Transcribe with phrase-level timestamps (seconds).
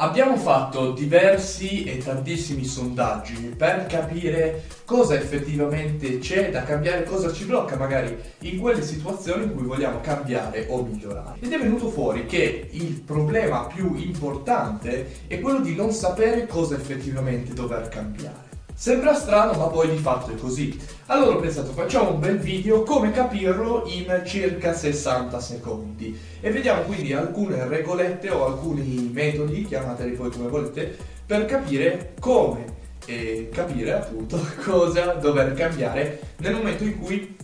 [0.00, 7.44] Abbiamo fatto diversi e tantissimi sondaggi per capire cosa effettivamente c'è da cambiare, cosa ci
[7.44, 11.40] blocca magari in quelle situazioni in cui vogliamo cambiare o migliorare.
[11.40, 16.76] Ed è venuto fuori che il problema più importante è quello di non sapere cosa
[16.76, 18.57] effettivamente dover cambiare.
[18.80, 20.80] Sembra strano, ma poi di fatto è così.
[21.06, 26.16] Allora ho pensato, facciamo un bel video come capirlo in circa 60 secondi.
[26.40, 30.96] E vediamo quindi alcune regolette o alcuni metodi, chiamateli poi come volete,
[31.26, 37.36] per capire come e capire appunto cosa dover cambiare nel momento in cui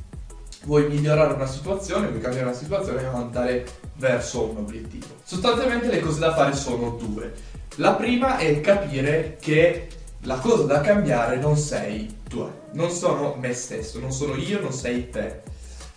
[0.67, 3.67] vuoi migliorare una situazione, vuoi cambiare una situazione e andare
[3.97, 5.07] verso un obiettivo.
[5.25, 7.33] Sostanzialmente le cose da fare sono due.
[7.79, 9.89] La prima è capire che
[10.25, 14.73] la cosa da cambiare non sei tu, non sono me stesso, non sono io, non
[14.73, 15.43] sei te.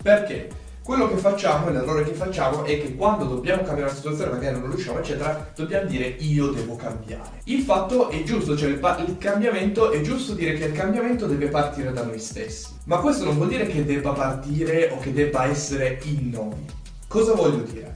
[0.01, 0.65] Perché?
[0.83, 4.69] Quello che facciamo, l'errore che facciamo è che quando dobbiamo cambiare una situazione, magari non
[4.69, 7.41] riusciamo, eccetera, dobbiamo dire io devo cambiare.
[7.45, 11.25] Il fatto è giusto, cioè il, pa- il cambiamento è giusto dire che il cambiamento
[11.25, 12.67] deve partire da noi stessi.
[12.85, 16.65] Ma questo non vuol dire che debba partire o che debba essere in noi.
[17.07, 17.95] Cosa voglio dire?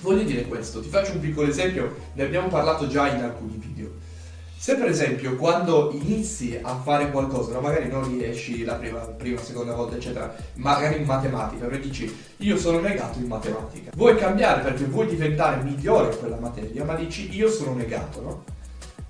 [0.00, 4.08] Voglio dire questo, ti faccio un piccolo esempio, ne abbiamo parlato già in alcuni video.
[4.62, 9.72] Se per esempio quando inizi a fare qualcosa, magari non riesci la prima, prima, seconda
[9.74, 14.84] volta, eccetera, magari in matematica, perché dici io sono negato in matematica, vuoi cambiare perché
[14.84, 18.44] vuoi diventare migliore in quella materia, ma dici io sono negato, no?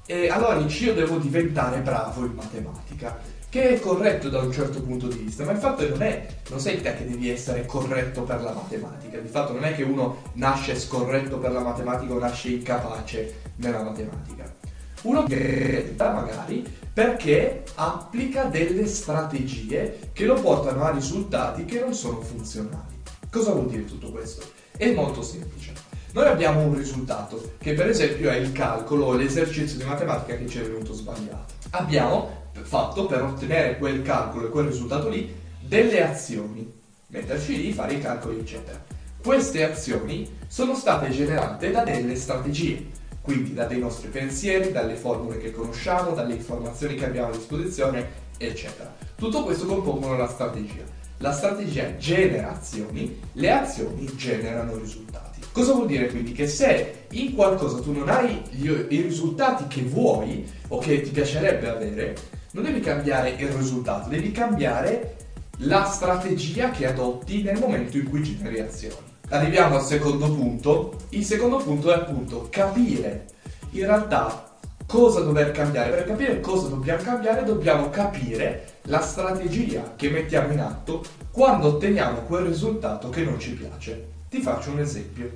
[0.06, 4.80] E allora dici io devo diventare bravo in matematica, che è corretto da un certo
[4.80, 8.22] punto di vista, ma il fatto non è, non sei te che devi essere corretto
[8.22, 12.20] per la matematica, di fatto non è che uno nasce scorretto per la matematica o
[12.20, 14.59] nasce incapace nella matematica
[15.02, 22.20] uno che magari perché applica delle strategie che lo portano a risultati che non sono
[22.20, 22.98] funzionali.
[23.30, 24.44] Cosa vuol dire tutto questo?
[24.76, 25.72] È molto semplice.
[26.12, 30.48] Noi abbiamo un risultato che per esempio è il calcolo o l'esercizio di matematica che
[30.48, 31.54] ci è venuto sbagliato.
[31.70, 36.70] Abbiamo fatto per ottenere quel calcolo e quel risultato lì delle azioni,
[37.06, 38.82] metterci lì, fare i calcoli eccetera.
[39.22, 42.98] Queste azioni sono state generate da delle strategie
[43.30, 48.08] quindi da dei nostri pensieri, dalle formule che conosciamo, dalle informazioni che abbiamo a disposizione,
[48.36, 48.92] eccetera.
[49.14, 50.82] Tutto questo compongono la strategia.
[51.18, 55.38] La strategia genera azioni, le azioni generano risultati.
[55.52, 56.32] Cosa vuol dire quindi?
[56.32, 61.10] Che se in qualcosa tu non hai gli, i risultati che vuoi o che ti
[61.10, 62.16] piacerebbe avere,
[62.52, 65.16] non devi cambiare il risultato, devi cambiare
[65.58, 70.96] la strategia che adotti nel momento in cui generi azioni arriviamo al secondo punto.
[71.10, 73.26] Il secondo punto è appunto capire
[73.70, 75.90] in realtà cosa dover cambiare.
[75.90, 82.22] Per capire cosa dobbiamo cambiare dobbiamo capire la strategia che mettiamo in atto quando otteniamo
[82.22, 84.08] quel risultato che non ci piace.
[84.28, 85.30] Ti faccio un esempio.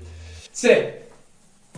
[0.50, 1.00] Se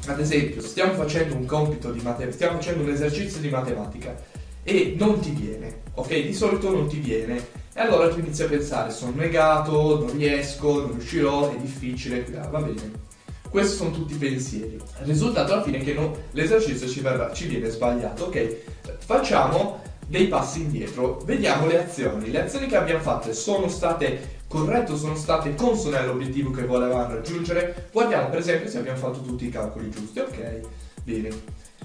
[0.06, 4.14] ad esempio stiamo facendo un compito di matematica, stiamo facendo un esercizio di matematica
[4.62, 6.08] e non ti viene, ok?
[6.08, 10.80] Di solito non ti viene e allora tu inizi a pensare, sono negato, non riesco,
[10.80, 13.04] non riuscirò, è difficile, ah, va bene.
[13.50, 14.76] Questi sono tutti i pensieri.
[14.76, 18.24] Il risultato alla fine è che no, l'esercizio ci, verrà, ci viene sbagliato.
[18.24, 18.56] Ok,
[18.96, 22.30] facciamo dei passi indietro, vediamo le azioni.
[22.30, 27.88] Le azioni che abbiamo fatte sono state corrette sono state consone all'obiettivo che volevamo raggiungere?
[27.92, 30.18] Guardiamo per esempio se abbiamo fatto tutti i calcoli giusti.
[30.18, 30.60] Ok,
[31.04, 31.28] bene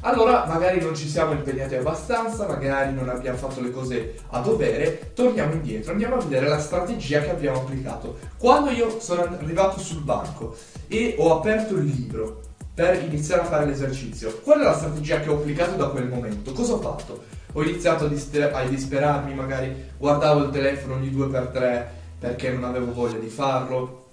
[0.01, 5.11] allora magari non ci siamo impegnati abbastanza, magari non abbiamo fatto le cose a dovere,
[5.13, 8.17] torniamo indietro, andiamo a vedere la strategia che abbiamo applicato.
[8.37, 10.55] Quando io sono arrivato sul banco
[10.87, 12.41] e ho aperto il libro
[12.73, 16.51] per iniziare a fare l'esercizio, qual è la strategia che ho applicato da quel momento?
[16.51, 17.23] Cosa ho fatto?
[17.53, 22.51] Ho iniziato a, disper- a disperarmi, magari guardavo il telefono ogni due per tre perché
[22.51, 24.05] non avevo voglia di farlo,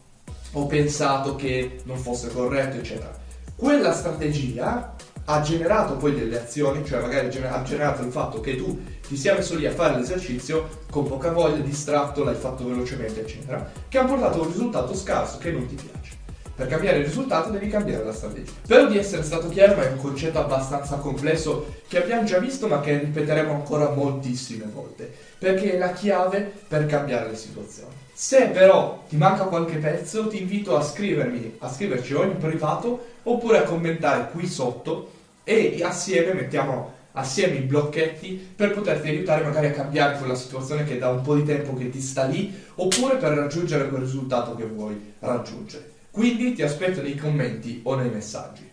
[0.52, 3.16] ho pensato che non fosse corretto, eccetera.
[3.54, 4.94] Quella strategia
[5.30, 9.34] ha generato poi delle azioni, cioè magari ha generato il fatto che tu ti sia
[9.34, 14.04] messo lì a fare l'esercizio con poca voglia, distratto, l'hai fatto velocemente, eccetera, che ha
[14.04, 16.16] portato a un risultato scarso che non ti piace.
[16.54, 18.52] Per cambiare il risultato devi cambiare la strategia.
[18.62, 22.66] Spero di essere stato chiaro, ma è un concetto abbastanza complesso che abbiamo già visto,
[22.66, 27.92] ma che ripeteremo ancora moltissime volte, perché è la chiave per cambiare le situazioni.
[28.14, 33.04] Se però ti manca qualche pezzo, ti invito a scrivermi, a scriverci o in privato
[33.22, 35.16] oppure a commentare qui sotto
[35.48, 40.98] e assieme mettiamo assieme i blocchetti per poterti aiutare magari a cambiare quella situazione che
[40.98, 44.66] da un po' di tempo che ti sta lì oppure per raggiungere quel risultato che
[44.66, 45.88] vuoi raggiungere.
[46.10, 48.67] Quindi ti aspetto nei commenti o nei messaggi.